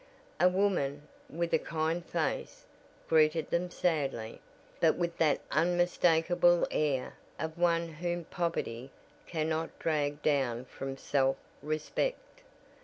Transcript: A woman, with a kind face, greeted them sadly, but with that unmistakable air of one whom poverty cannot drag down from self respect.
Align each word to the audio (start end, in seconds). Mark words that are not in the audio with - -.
A 0.39 0.49
woman, 0.49 1.07
with 1.29 1.53
a 1.53 1.59
kind 1.59 2.03
face, 2.03 2.65
greeted 3.07 3.51
them 3.51 3.69
sadly, 3.69 4.41
but 4.79 4.95
with 4.95 5.15
that 5.19 5.41
unmistakable 5.51 6.65
air 6.71 7.13
of 7.37 7.55
one 7.55 7.87
whom 7.87 8.23
poverty 8.23 8.89
cannot 9.27 9.77
drag 9.77 10.23
down 10.23 10.65
from 10.65 10.97
self 10.97 11.37
respect. 11.61 12.41